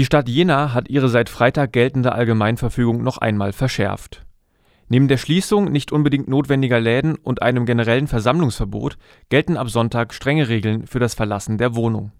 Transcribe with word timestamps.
Die 0.00 0.06
Stadt 0.06 0.30
Jena 0.30 0.72
hat 0.72 0.88
ihre 0.88 1.10
seit 1.10 1.28
Freitag 1.28 1.74
geltende 1.74 2.12
Allgemeinverfügung 2.12 3.02
noch 3.02 3.18
einmal 3.18 3.52
verschärft. 3.52 4.24
Neben 4.88 5.08
der 5.08 5.18
Schließung 5.18 5.70
nicht 5.70 5.92
unbedingt 5.92 6.26
notwendiger 6.26 6.80
Läden 6.80 7.16
und 7.16 7.42
einem 7.42 7.66
generellen 7.66 8.06
Versammlungsverbot 8.06 8.96
gelten 9.28 9.58
ab 9.58 9.68
Sonntag 9.68 10.14
strenge 10.14 10.48
Regeln 10.48 10.86
für 10.86 11.00
das 11.00 11.12
Verlassen 11.12 11.58
der 11.58 11.74
Wohnung. 11.74 12.12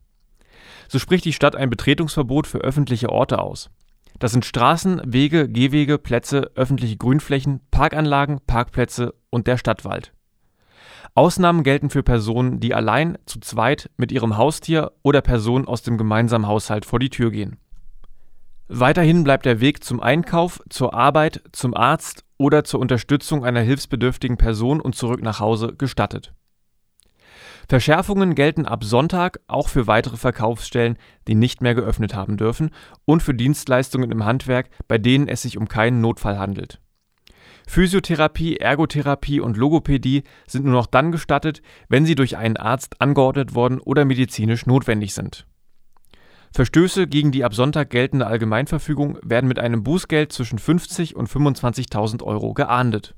So 0.89 0.99
spricht 0.99 1.25
die 1.25 1.33
Stadt 1.33 1.57
ein 1.57 1.71
Betretungsverbot 1.71 2.47
für 2.47 2.59
öffentliche 2.59 3.09
Orte 3.09 3.39
aus. 3.39 3.71
Das 4.19 4.33
sind 4.33 4.45
Straßen, 4.45 5.01
Wege, 5.07 5.49
Gehwege, 5.49 5.97
Plätze, 5.97 6.51
öffentliche 6.57 6.99
Grünflächen, 6.99 7.61
Parkanlagen, 7.71 8.41
Parkplätze 8.47 9.15
und 9.31 9.47
der 9.47 9.57
Stadtwald. 9.57 10.13
Ausnahmen 11.15 11.63
gelten 11.63 11.89
für 11.89 12.03
Personen, 12.03 12.61
die 12.61 12.75
allein, 12.75 13.17
zu 13.25 13.41
zweit, 13.41 13.89
mit 13.97 14.13
ihrem 14.13 14.37
Haustier 14.37 14.93
oder 15.03 15.23
Personen 15.23 15.67
aus 15.67 15.81
dem 15.81 15.97
gemeinsamen 15.97 16.47
Haushalt 16.47 16.85
vor 16.85 16.99
die 16.99 17.09
Tür 17.09 17.31
gehen. 17.31 17.57
Weiterhin 18.73 19.25
bleibt 19.25 19.47
der 19.47 19.61
Weg 19.61 19.83
zum 19.83 19.99
Einkauf, 19.99 20.63
zur 20.69 20.95
Arbeit, 20.95 21.43
zum 21.51 21.75
Arzt 21.75 22.25
oder 22.39 22.63
zur 22.63 22.79
Unterstützung 22.79 23.45
einer 23.45 23.63
hilfsbedürftigen 23.63 24.37
Person 24.37 24.81
und 24.81 24.95
zurück 24.95 25.25
nach 25.25 25.41
Hause 25.41 25.75
gestattet. 25.77 26.33
Verschärfungen 27.69 28.37
gelten 28.37 28.67
ab 28.67 28.85
Sonntag 28.85 29.41
auch 29.49 29.69
für 29.69 29.89
weitere 29.89 30.17
Verkaufsstellen, 30.17 30.99
die 31.27 31.35
nicht 31.35 31.63
mehr 31.63 31.75
geöffnet 31.75 32.15
haben 32.15 32.37
dürfen, 32.37 32.71
und 33.05 33.25
für 33.25 33.35
Dienstleistungen 33.35 34.13
im 34.13 34.25
Handwerk, 34.25 34.71
bei 34.87 34.99
denen 34.99 35.27
es 35.27 35.43
sich 35.43 35.59
um 35.59 35.67
keinen 35.67 36.01
Notfall 36.01 36.39
handelt. 36.39 36.81
Physiotherapie, 37.67 38.59
Ergotherapie 38.59 39.41
und 39.41 39.57
Logopädie 39.57 40.23
sind 40.47 40.65
nur 40.65 40.75
noch 40.75 40.87
dann 40.87 41.11
gestattet, 41.11 41.61
wenn 41.89 42.07
sie 42.07 42.15
durch 42.15 42.37
einen 42.37 42.57
Arzt 42.57 43.01
angeordnet 43.01 43.57
worden 43.57 43.81
oder 43.81 44.05
medizinisch 44.05 44.65
notwendig 44.65 45.13
sind. 45.13 45.45
Verstöße 46.53 47.07
gegen 47.07 47.31
die 47.31 47.45
ab 47.45 47.55
Sonntag 47.55 47.91
geltende 47.91 48.27
Allgemeinverfügung 48.27 49.19
werden 49.23 49.47
mit 49.47 49.59
einem 49.59 49.85
Bußgeld 49.85 50.33
zwischen 50.33 50.59
50 50.59 51.15
und 51.15 51.29
25.000 51.29 52.23
Euro 52.23 52.55
geahndet. 52.55 53.15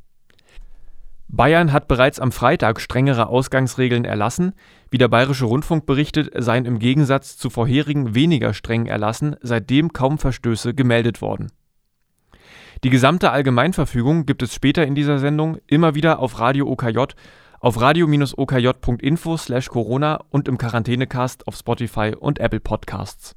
Bayern 1.28 1.72
hat 1.72 1.88
bereits 1.88 2.20
am 2.20 2.30
Freitag 2.30 2.78
strengere 2.78 3.28
Ausgangsregeln 3.28 4.04
erlassen. 4.04 4.52
Wie 4.90 4.98
der 4.98 5.08
Bayerische 5.08 5.46
Rundfunk 5.46 5.86
berichtet, 5.86 6.30
seien 6.36 6.66
im 6.66 6.78
Gegensatz 6.78 7.38
zu 7.38 7.48
vorherigen 7.48 8.14
weniger 8.14 8.52
strengen 8.52 8.86
Erlassen 8.86 9.36
seitdem 9.40 9.94
kaum 9.94 10.18
Verstöße 10.18 10.74
gemeldet 10.74 11.22
worden. 11.22 11.50
Die 12.84 12.90
gesamte 12.90 13.30
Allgemeinverfügung 13.30 14.26
gibt 14.26 14.42
es 14.42 14.54
später 14.54 14.86
in 14.86 14.94
dieser 14.94 15.18
Sendung 15.18 15.56
immer 15.66 15.94
wieder 15.94 16.18
auf 16.18 16.38
Radio 16.38 16.66
OKJ, 16.68 16.98
auf 17.62 17.80
radio-okj.info/corona 17.80 20.24
und 20.30 20.48
im 20.48 20.58
Quarantänecast 20.58 21.46
auf 21.46 21.56
Spotify 21.56 22.12
und 22.18 22.40
Apple 22.40 22.58
Podcasts. 22.58 23.36